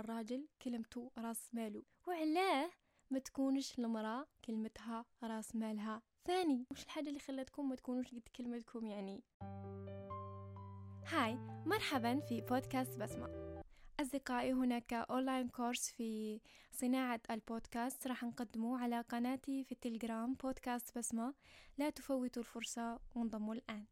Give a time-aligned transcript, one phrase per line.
[0.00, 1.82] الراجل كلمته راس ماله.
[2.06, 2.70] وعلاه
[3.10, 6.02] ما تكونش المرأة كلمتها راس مالها.
[6.26, 9.22] ثاني مش الحاجة اللي خلتكم ما تكونوش قد كلمتكم يعني؟
[11.06, 11.34] هاي
[11.66, 13.62] مرحبا في بودكاست بسمة.
[14.00, 16.40] أصدقائي هناك أونلاين كورس في
[16.72, 21.34] صناعة البودكاست راح نقدمه على قناتي في التليجرام بودكاست بسمة.
[21.78, 23.86] لا تفوتوا الفرصة وانضموا الآن.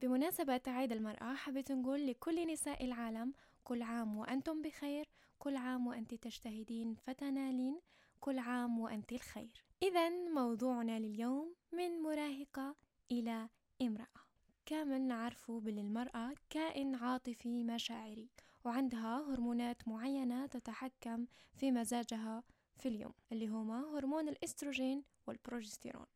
[0.00, 3.34] بمناسبة عيد المرأة حبيت نقول لكل نساء العالم
[3.66, 5.08] كل عام وأنتم بخير
[5.38, 7.80] كل عام وأنت تجتهدين فتنالين
[8.20, 9.64] كل عام وأنت الخير.
[9.82, 12.76] إذا موضوعنا لليوم من مراهقة
[13.10, 13.48] إلى
[13.82, 14.20] امرأة.
[14.66, 18.30] كامل نعرف بل المرأة كائن عاطفي مشاعري
[18.64, 22.42] وعندها هرمونات معينة تتحكم في مزاجها
[22.76, 26.06] في اليوم اللي هما هرمون الإستروجين والبروجستيرون.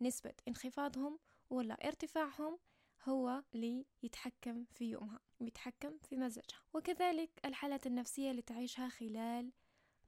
[0.00, 1.18] نسبة انخفاضهم
[1.50, 2.58] ولا ارتفاعهم
[3.04, 6.60] هو اللي يتحكم في يومها ويتحكم في مزاجها.
[6.74, 9.52] وكذلك الحالة النفسية اللي تعيشها خلال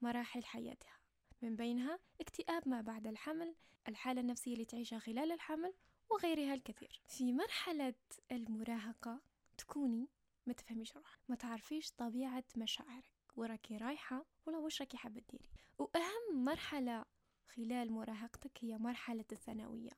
[0.03, 0.99] مراحل حياتها.
[1.43, 3.55] من بينها اكتئاب ما بعد الحمل
[3.89, 5.75] الحالة النفسية اللي تعيشها خلال الحمل
[6.11, 7.03] وغيرها الكثير.
[7.07, 7.95] في مرحلة
[8.33, 9.21] المراهقة
[9.59, 10.09] تكوني
[10.47, 13.13] ما تفهميش روح ما تعرفيش طبيعة مشاعرك.
[13.37, 15.51] وراكي رايحة ولا وش راكي حابة تديري.
[15.79, 17.05] وأهم مرحلة
[17.47, 19.91] خلال مراهقتك هي مرحلة الثانوية.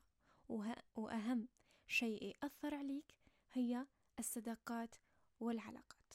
[0.95, 1.47] وأهم
[1.87, 3.15] شيء يأثر عليك
[3.51, 3.85] هي
[4.19, 4.95] الصداقات
[5.39, 6.13] والعلاقات.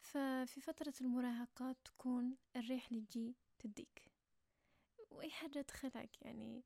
[0.00, 4.10] ففي فترة المراهقة تكون الريح اللي تجي تديك.
[5.10, 6.64] وأي حاجة تخلعك يعني.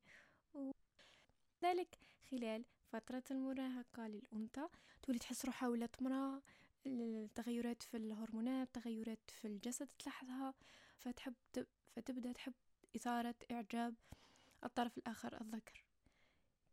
[1.63, 1.99] ذلك
[2.31, 4.67] خلال فترة المراهقة للأنثى.
[5.03, 6.41] تولي تحس روحها ولات مرأة
[6.85, 10.53] التغيرات في الهرمونات تغيرات في الجسد تلاحظها.
[10.97, 11.33] فتحب
[11.95, 12.53] فتبدأ تحب
[12.95, 13.95] إثارة إعجاب
[14.63, 15.83] الطرف الآخر الذكر.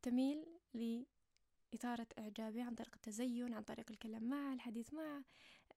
[0.02, 5.24] تميل لإثارة إعجابي عن طريق التزين عن طريق الكلام معه الحديث معه.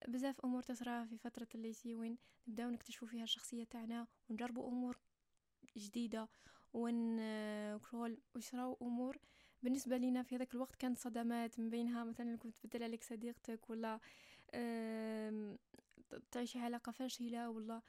[0.08, 5.00] بزاف أمور تصرى في فترة الليسي وين نبداو نكتشفوا فيها الشخصية تاعنا ونجربوا أمور
[5.78, 6.30] جديدة
[6.74, 7.18] ون
[7.78, 9.18] كرول ويصراو أمور.
[9.64, 14.00] بالنسبة لنا في هذاك الوقت كانت صدمات من بينها مثلا كنت تبدل عليك صديقتك ولا
[16.32, 17.82] تعيشي علاقة فاشلة ولا.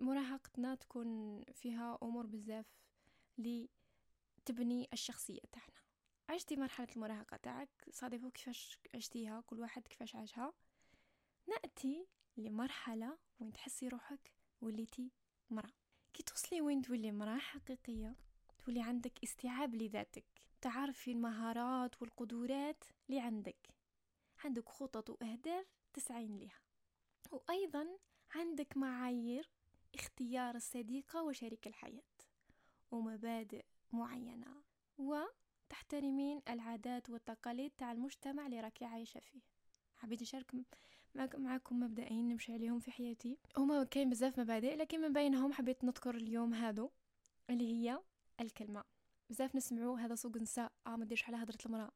[0.00, 2.66] مراهقتنا تكون فيها أمور بزاف
[3.38, 3.68] لي
[4.44, 5.85] تبني الشخصية تاعنا.
[6.28, 10.52] عشتي مرحلة المراهقة تاعك صادفوا كيفاش عشتيها كل واحد كيفاش عاشها.
[11.48, 12.06] نأتي
[12.36, 15.10] لمرحلة وين تحسي روحك وليتي
[15.50, 15.72] مرأة
[16.14, 18.16] كي توصلي وين تولي مرأة حقيقية
[18.58, 20.24] تولي عندك استيعاب لذاتك.
[20.60, 23.68] تعرفي المهارات والقدرات اللي عندك.
[24.44, 26.60] عندك خطط وأهداف تسعين لها
[27.30, 27.98] وأيضا
[28.34, 29.50] عندك معايير
[29.94, 32.02] اختيار الصديقة وشريك الحياة.
[32.90, 34.62] ومبادئ معينة.
[35.66, 39.40] وتحترمين العادات والتقاليد تاع المجتمع اللي راكي عايشة فيه.
[39.96, 40.54] حبيت نشارك
[41.14, 43.38] معكم مبدئين نمشي عليهم في حياتي.
[43.56, 46.90] هما كاين بزاف مبادئ لكن من بينهم حبيت نذكر اليوم هادو
[47.50, 48.02] اللي هي
[48.40, 48.84] الكلمة.
[49.30, 51.90] بزاف نسمعوا هذا سوق نساء آه ما ديرش على هضرة المرأة.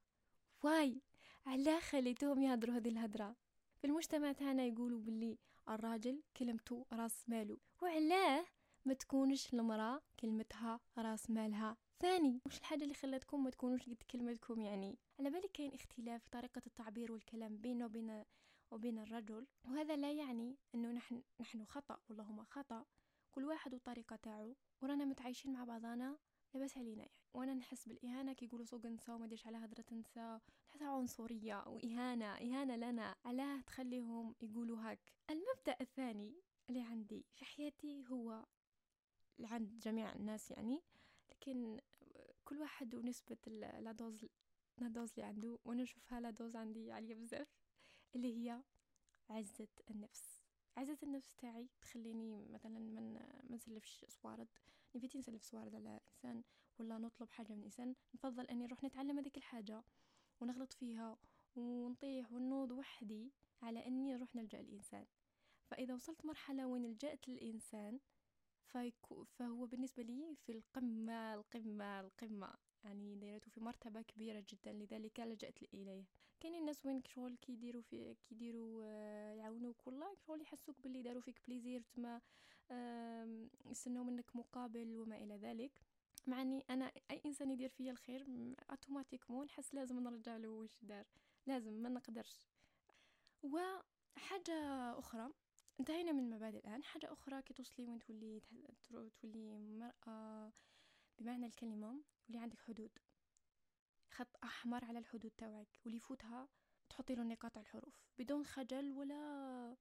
[0.62, 1.02] واي!
[1.46, 3.36] علاه خليتوهم يهضروا هذه الهضرة.
[3.80, 5.38] في المجتمع تاعنا يقولوا باللي
[5.68, 8.44] الراجل كلمته راس ماله وعلاه
[8.84, 11.76] ما تكونش المرأة كلمتها راس مالها.
[12.00, 16.30] ثاني مش الحاجة اللي خلتكم ما تكونوش قد كلمتكم؟ يعني على بالك كاين اختلاف في
[16.30, 18.24] طريقة التعبير والكلام بينه وبين
[18.70, 22.84] وبين الرجل وهذا لا يعني إنه نحن نحن خطأ ولا هما خطأ.
[23.32, 26.18] كل واحد وطريقة تاعو ورانا متعايشين مع بعضنا
[26.54, 27.10] لاباس علينا يعني.
[27.34, 32.26] وأنا نحس بالإهانة كي يقولوا سوق نساء وما ديرش على هضرة نساء نحسها عنصرية وإهانة
[32.26, 33.16] إهانة لنا.
[33.24, 35.12] علاه تخليهم يقولوا هاك.
[35.30, 36.34] المبدأ الثاني
[36.68, 38.44] اللي عندي في حياتي هو
[39.40, 40.82] عند جميع الناس يعني
[41.30, 41.80] لكن
[42.50, 44.26] كل واحد ونسبة la dose
[44.78, 47.48] la dose اللي عنده وأنا نشوفها la dose عندي عالية بزاف
[48.14, 48.62] اللي هي
[49.30, 50.42] عزة النفس.
[50.76, 54.48] عزة النفس تاعي تخليني مثلا من ما نسلفش صوارد.
[54.94, 56.42] نبيتي نسلف صوارد على إنسان
[56.78, 59.82] ولا نطلب حاجة من إنسان نفضل أني نروح نتعلم هذيك الحاجة
[60.40, 61.18] ونغلط فيها
[61.56, 65.06] ونطيح ونوض وحدي على أني نروح نلجأ الانسان
[65.66, 68.00] فإذا وصلت مرحلة وين لجأت للانسان
[69.38, 72.54] فهو بالنسبة لي في القمة القمة القمة.
[72.84, 76.04] يعني دايرته في مرتبة كبيرة جدا لذلك لجأت إليه
[76.40, 81.40] كاين الناس وين كشغل كيديروا في كيديروا آه، يعاونوك كل كشغل يحسوك باللي داروا فيك
[81.46, 82.20] بليزير تما
[83.66, 85.72] يستناو منك مقابل وما إلى ذلك.
[86.26, 88.26] مع إني أنا أي إنسان يدير فيا الخير
[88.70, 91.06] أوتوماتيكمون نحس لازم نرجع له واش دار.
[91.46, 92.48] لازم ما نقدرش.
[93.42, 94.54] وحاجة
[94.98, 95.32] أخرى
[95.80, 96.84] انتهينا من المبادئ الآن.
[96.84, 98.40] حاجة أخرى كي توصلي وين تولي
[99.20, 100.52] تولي مرأة
[101.18, 102.90] بمعنى الكلمة ولي عندك حدود.
[104.10, 106.48] خط أحمر على الحدود تاعك واللي يفوتها
[106.90, 109.76] تحطي له نقاط الحروف بدون خجل ولا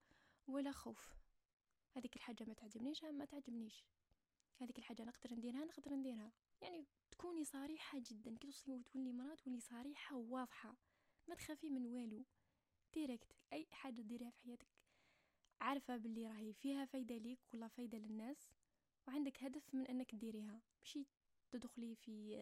[0.48, 1.16] ولا خوف.
[1.96, 3.86] هذيك الحاجة ما تعجبنيش ما تعجبنيش.
[4.62, 6.32] هذيك الحاجة نقدر نديرها نقدر نديرها.
[6.62, 8.38] يعني تكوني صريحة جدا.
[8.38, 10.76] كي توصلي تولي مرأة تولي صريحة وواضحة.
[11.28, 12.26] ما تخافي من والو.
[12.94, 13.32] ديريكت.
[13.54, 14.79] أي حاجة ديريها في حياتك.
[15.62, 18.50] عارفة باللي راهي فيها فايدة ليك ولا فايدة للناس
[19.08, 20.62] وعندك هدف من إنك ديريها.
[20.80, 21.06] ماشي
[21.52, 22.38] تدخلي في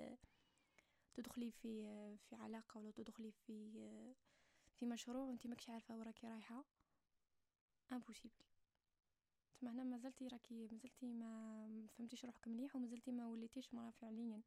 [1.16, 1.84] تدخلي في
[2.18, 3.72] في علاقة ولا تدخلي في
[4.80, 6.64] في مشروع وانت ماكش عارفة وراكي رايحة.
[7.92, 8.46] impossible
[9.60, 14.42] تما هنا مازلتي راكي مازلتي ما فهمتيش روحك مليح ومازلتي ما وليتيش مراه فعليا.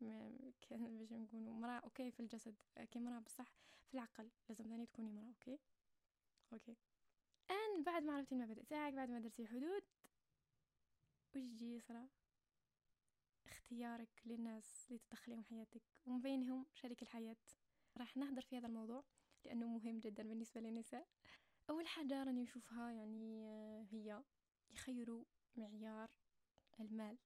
[0.68, 2.54] كان باش نقولوا مراه okay في الجسد
[2.90, 3.52] كي مراه بصح
[3.88, 4.30] في العقل.
[4.48, 5.58] لازم ثاني تكوني مراه okay؟
[6.52, 6.76] okay.
[7.50, 9.82] أن بعد ما عرفتي المبادئ تاعك بعد ما درتي حدود
[11.36, 12.08] وش جي يصرى؟
[13.46, 15.82] اختيارك للناس اللي تدخليهم حياتك.
[16.06, 17.36] ومن بينهم شريك الحياة.
[17.96, 19.04] راح نهدر في هذا الموضوع
[19.44, 21.08] لأنه مهم جدا بالنسبة للنساء.
[21.70, 23.46] أول حاجة راني نشوفها يعني
[23.92, 24.24] هي
[24.70, 25.24] يخيروا
[25.56, 26.10] معيار
[26.80, 27.18] المال.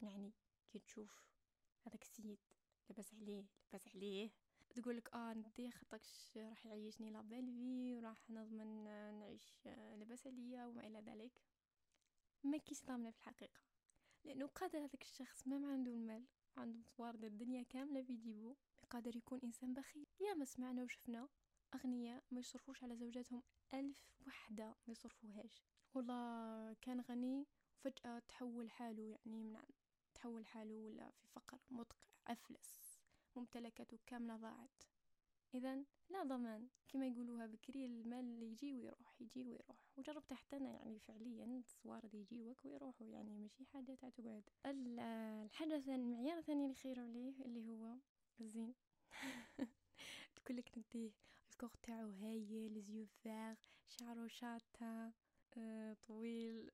[0.00, 0.32] يعني
[0.70, 1.24] كي تشوف
[1.86, 2.40] هذاك السيد
[2.90, 4.30] لبس عليه لبس عليه.
[4.74, 8.84] تقولك آه ندي خاطرش راح يعيشني لا بيل في وراح نضمن
[9.18, 11.42] نعيش لبس عليا وما إلى ذلك.
[12.44, 13.60] ما كيش ضامنة في الحقيقة
[14.24, 16.24] لأنه قادر هذاك الشخص ما عنده المال
[16.56, 18.54] عنده موارد الدنيا كاملة في جيبو
[18.90, 20.06] قادر يكون إنسان بخيل.
[20.20, 21.28] يا ما سمعنا وشفنا
[21.74, 23.42] اغنياء ما يصرفوش على زوجاتهم
[23.74, 25.62] ألف وحدة ما يصرفوهاش.
[25.94, 29.58] والله كان غني فجأة تحول حاله يعني من
[30.14, 32.87] تحول حاله ولا في فقر مدقع أفلس.
[33.38, 34.84] ممتلكاته كاملة ضاعت
[35.54, 39.76] إذا لا ضمان كما يقولوها بكري المال يجي ويروح يجي ويروح.
[39.96, 46.38] وجربت حتى أنا يعني فعليا الصوارد يجيوك ويروحوا يعني ماشي حاجة تاع تقعد الحاجة المعيار
[46.38, 47.96] الثاني اللي خيروا عليه اللي هو
[48.40, 48.74] الزين.
[50.36, 51.10] تقولك نديه
[51.52, 53.54] الكوغ تاعو هايل زيو فاغ
[53.88, 55.12] شعره شاطة
[55.56, 56.70] آه، طويل.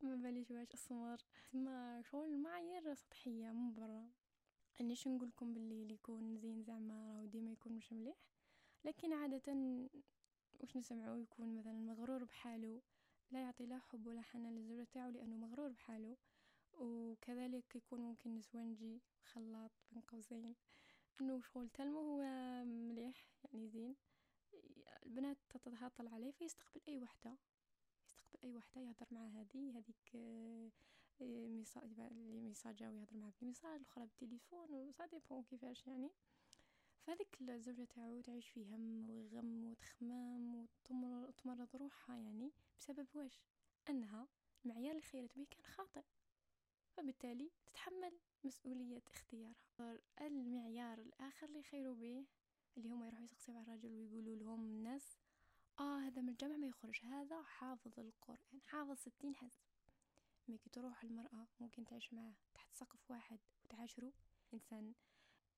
[0.00, 1.18] ما باليش واش أسمر.
[1.52, 4.10] تما شغل المعايير سطحية من برا.
[4.80, 8.16] إني شو نقول لكم باللي اللي يكون زين زعما راهو ديما يكون مش مليح.
[8.84, 9.52] لكن عادة
[10.60, 12.82] واش نسمعوا يكون مثلا مغرور بحاله
[13.30, 16.16] لا يعطي لا حب ولا حنان للزوجة تاعو لأنه مغرور بحاله
[16.72, 20.54] وكذلك يكون ممكن نسوانجي خلاط بين قوسين.
[21.20, 22.22] انه شغل تلمو هو
[22.64, 23.96] مليح يعني زين.
[25.06, 27.36] البنات تتهاطل عليه فيستقبل أي وحدة.
[28.06, 30.16] يستقبل أي وحدة يهضر مع هذه هذيك
[31.20, 36.10] اللي ميساجا ويهضر معها بالميساج الأخرى بالتليفون وسا ديبون كيفاش يعني.
[37.06, 42.52] فهذيك الزوجة تاعو تعيش في هم وغم وتخمام وتمرض روحها يعني.
[42.78, 43.40] بسبب واش؟
[43.90, 44.28] أنها
[44.64, 46.02] المعيار اللي خيرت به كان خاطئ.
[46.96, 49.98] فبالتالي تتحمل مسؤولية اختيارها.
[50.20, 52.26] المعيار الآخر اللي خيروا به
[52.76, 55.18] اللي هما يروحوا يسقسيو على الرجل ويقولوا لهم الناس
[55.80, 57.00] آه هذا من الجامع ما يخرج.
[57.04, 58.60] هذا حافظ القرآن.
[58.66, 59.67] حافظ ستين حزب
[60.48, 64.12] ميكي تروح المرأة ممكن تعيش معاه تحت سقف واحد وتعاشروا
[64.54, 64.94] إنسان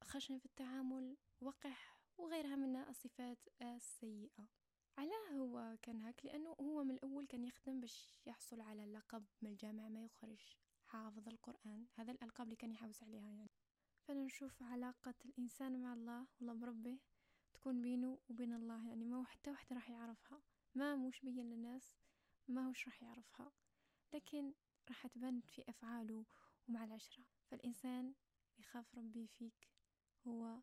[0.05, 4.49] خشن في التعامل وقح وغيرها من الصفات السيئة.
[4.99, 9.51] علاه هو كان هاك؟ لأنه هو من الأول كان يخدم باش يحصل على لقب من
[9.51, 11.87] الجامعة ما يخرج حافظ القرآن.
[11.95, 13.51] هذا الألقاب اللي كان يحوس عليها يعني.
[14.03, 16.99] فنشوف علاقة الإنسان مع الله والله بربه
[17.55, 19.05] تكون بينه وبين الله يعني.
[19.05, 20.43] ما حتى واحد راح يعرفها.
[20.75, 21.97] ما مش بين للناس
[22.49, 23.53] ما هوش راح يعرفها.
[24.13, 24.53] لكن
[24.91, 26.25] راح تبان في أفعاله
[26.69, 27.25] ومع العشرة.
[27.51, 28.15] فالإنسان
[28.59, 29.69] يخاف ربي فيك
[30.27, 30.61] هو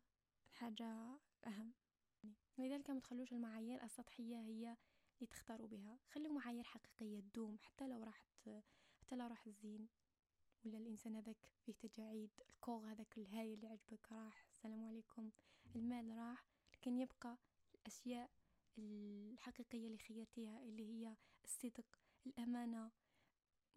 [0.50, 1.72] الحاجة أهم
[2.58, 4.76] لذلك ما تخلوش المعايير السطحية هي
[5.16, 5.98] اللي تختاروا بها.
[6.10, 8.24] خلوا معايير حقيقية تدوم حتى لو راحت
[9.00, 9.88] حتى لو راح الزين.
[10.64, 15.30] ولا الإنسان هذاك فيه تجاعيد الكوغ هذاك الهايل اللي عجبك راح السلام عليكم.
[15.76, 16.44] المال راح
[16.74, 17.38] لكن يبقى
[17.74, 18.30] الأشياء
[18.78, 22.90] الحقيقية اللي خيرتيها اللي هي الصدق الأمانة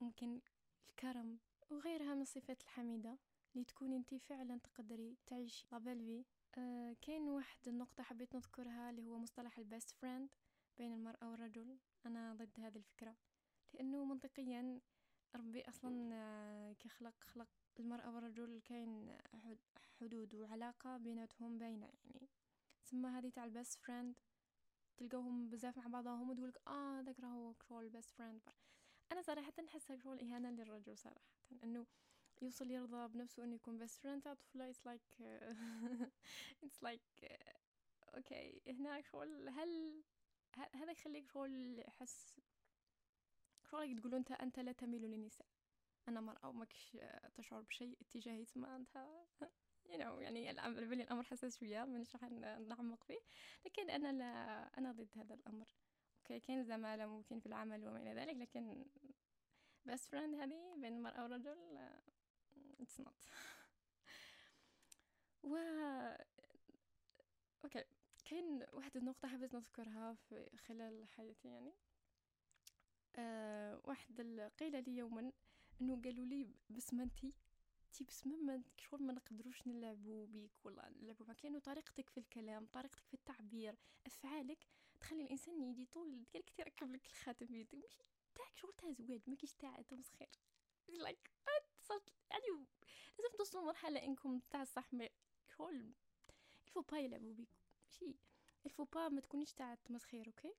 [0.01, 0.41] ممكن
[0.89, 1.39] الكرم
[1.69, 3.17] وغيرها من الصفات الحميدة
[3.53, 5.67] اللي تكون انت فعلا تقدري تعيشي.
[5.71, 6.25] لابلفي
[6.57, 10.29] آه كاين واحد النقطة حبيت نذكرها اللي هو مصطلح ال best friend
[10.77, 11.77] بين المرأة والرجل.
[12.05, 13.15] أنا ضد هذه الفكرة.
[13.73, 14.79] لأنه منطقيا
[15.35, 19.17] ربي أصلا آه، كخلق خلق المرأة والرجل كاين
[19.99, 22.29] حدود وعلاقة بيناتهم باينة يعني.
[22.83, 24.15] ثم هذه تاع ال best friend.
[24.97, 28.41] تلقاوهم بزاف مع بعضهم وتقولك آه هذاك راهو شغل ال best friend
[29.11, 31.31] أنا صراحة نحسها شغل اهانه للرجل صراحة
[31.63, 31.85] إنه
[32.41, 35.21] يوصل يرضى بنفسه إنه يكون best friend تاع طفله it's like
[36.63, 37.01] it's like
[38.15, 40.03] okay هنا شغل هل
[40.75, 42.39] هذا يخليك شغل يحس
[43.71, 45.47] شغل تقولوا أنت أنت لا تميل للنساء.
[46.07, 46.97] أنا مرأة وماكش
[47.33, 49.07] تشعر بشيء اتجاهي ثم أنت.
[49.91, 52.23] You know يعني بالي الأمر حساس شوية مانيش راح
[52.59, 53.19] نعمق فيه.
[53.65, 55.67] لكن أنا لا أنا ضد هذا الأمر.
[56.21, 58.85] okay كاين زمالة ممكن في العمل وما إلى ذلك لكن
[59.87, 61.79] best friend هذه بين مرأة ورجل
[62.81, 63.27] it's not.
[65.43, 65.57] و
[67.63, 67.83] okay
[68.25, 71.73] كاين واحد النقطة حبيت نذكرها في خلال حياتي يعني.
[73.15, 74.21] أه واحد
[74.59, 75.31] قيل لي يوما
[75.81, 77.33] إنه قالوا لي بسمة انتي
[77.93, 82.65] تي بسمة ما شغل ما نقدروش نلعبوا بيك ولا نلعبوا معك لأنه طريقتك في الكلام
[82.65, 83.75] طريقتك في التعبير
[84.05, 84.67] أفعالك
[85.01, 88.03] تخلي الإنسان يجي طول قالك تركب لك الخاتم بيدك ماشي
[88.35, 90.29] تاعك شغل تاع زواج ما كيش تاع تمسخير
[90.87, 91.31] like
[91.81, 92.65] وصلت يعني
[93.19, 94.89] لازم توصلوا مرحلة إنكم تاع الصح
[95.57, 95.93] شغل
[96.63, 97.49] il faut pas يلعبوا بيك
[97.85, 98.15] ماشي
[98.65, 100.53] il faut pas ما تكونيش تاع تمسخير okay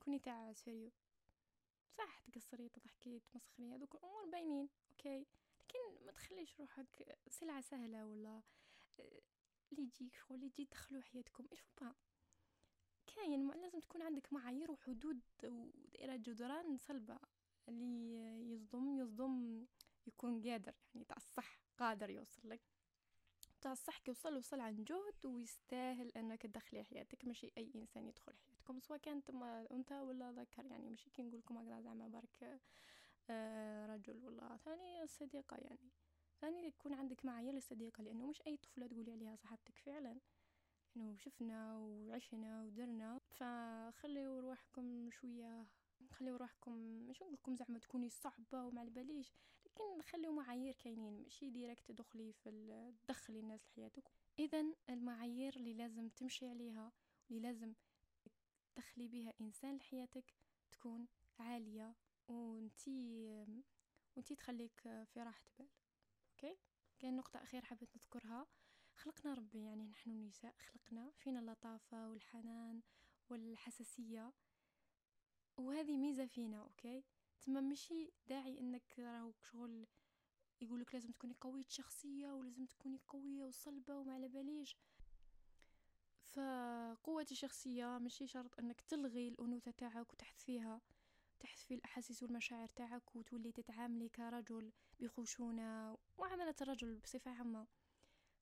[0.00, 0.90] كوني تاع sérieux.
[1.98, 5.26] صح تقصري تضحكي تمسخري هذوك الأمور باينين okay
[5.60, 8.42] لكن ما تخليش روحك سلعة سهلة ولا
[9.72, 11.46] اللي يجيك شغل اللي يجي يدخلوا حياتكم.
[11.52, 11.94] الفو با
[13.16, 17.18] كاين لازم تكون عندك معايير وحدود ودائرة جدران صلبة.
[17.68, 19.66] اللي يصدم يصدم
[20.06, 22.60] يكون قادر يعني تاع الصح قادر يوصل لك.
[23.60, 27.24] تاع الصح يوصل وصل عن جهد ويستاهل أنك تدخلي حياتك.
[27.24, 29.30] ماشي أي إنسان يدخل حياتكم سواء كانت
[29.70, 30.66] انت ولا ذكر.
[30.66, 32.60] يعني ماشي كي نقول لكم هكذا زعما برك
[33.30, 35.90] آه رجل ولا ثاني الصديقة يعني.
[36.40, 40.20] ثاني يكون عندك معايير للصديقة لأنه مش أي طفلة تقولي عليها صاحبتك فعلا.
[40.96, 43.18] انه شفنا وعشنا ودرنا.
[43.18, 45.66] فخليوا روحكم شوية
[46.10, 46.72] خليوا روحكم
[47.08, 49.32] مش نقول لكم زعما تكوني صعبة وما باليش
[49.66, 54.10] لكن خليوا معايير كاينين ماشي ديريكت تدخلي في تدخلي الناس لحياتك.
[54.38, 56.92] اذا المعايير اللي لازم تمشي عليها
[57.30, 57.72] اللي لازم
[58.74, 60.34] تدخلي بها إنسان لحياتك
[60.72, 61.06] تكون
[61.38, 61.94] عالية
[62.28, 63.26] وانتي
[64.16, 65.68] وانتي تخليك في راحة بال.
[66.30, 66.56] okay؟
[66.98, 68.46] كاين نقطة أخيرة حبيت نذكرها.
[68.96, 72.82] خلقنا ربي يعني نحن النساء خلقنا فينا اللطافة والحنان
[73.30, 74.32] والحساسية.
[75.56, 77.04] وهذه ميزة فينا okay؟
[77.40, 79.86] تما مشي داعي إنك راهو شغل
[80.60, 84.76] يقولك لازم تكوني قوية شخصية ولازم تكوني قوية وصلبة وما على باليش.
[86.22, 90.80] فقوة الشخصية ماشي شرط إنك تلغي الأنوثة تاعك وتحث فيها
[91.40, 97.66] تحث في الأحاسيس والمشاعر تاعك وتولي تتعاملي كرجل بخشونة وعملة الرجل بصفة عامة.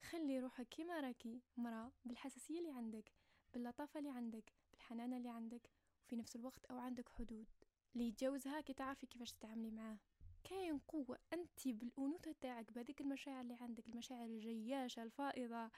[0.02, 3.12] خلي روحك كيما راكي مرأة بالحساسية اللي عندك
[3.54, 5.70] باللطافة اللي عندك بالحنانة اللي عندك
[6.04, 7.46] وفي نفس الوقت أو عندك حدود.
[7.94, 9.98] اللي يتجاوزها كي تعرفي كيفاش تتعاملي معاه.
[10.44, 15.70] كاين قوة أنت بالأنوثة تاعك بهذيك المشاعر اللي عندك المشاعر الجياشة الفائضة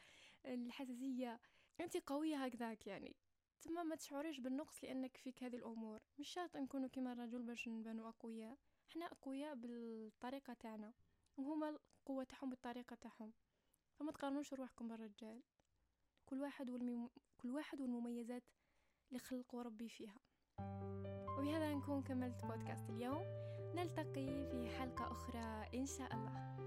[0.46, 1.40] الحساسية.
[1.80, 3.16] أنت قوية هكذاك يعني.
[3.60, 6.00] ثم ما تشعريش بالنقص لأنك فيك هذه الأمور.
[6.18, 8.56] مش شرط نكونوا كيما الرجل باش نبانو أقوياء.
[8.90, 10.92] إحنا أقوياء بالطريقة تاعنا
[11.36, 13.32] وهما القوة تاعهم بالطريقة تاعهم.
[14.02, 15.42] فما تقارنوش روحكم بالرجال.
[16.24, 17.08] كل واحد والمي...
[17.36, 18.42] كل واحد والمميزات
[19.08, 20.20] اللي خلقوا ربي فيها.
[21.38, 23.22] وبهذا نكون كملت بودكاست اليوم.
[23.74, 26.61] نلتقي في حلقة أخرى إن شاء الله.